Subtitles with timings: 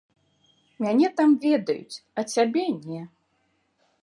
[0.85, 3.01] Мяне там ведаюць, а цябе не.